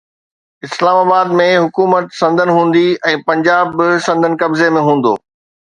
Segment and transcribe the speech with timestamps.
[0.67, 5.15] اسلام آباد ۾ حڪومت سندن هوندي ۽ پنجاب به سندن قبضي ۾ هوندو.